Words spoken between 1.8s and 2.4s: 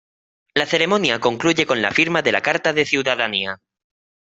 la firma de